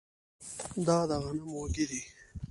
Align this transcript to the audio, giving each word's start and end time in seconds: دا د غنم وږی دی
دا 0.87 0.97
د 1.09 1.11
غنم 1.23 1.47
وږی 1.57 1.85
دی 1.89 2.01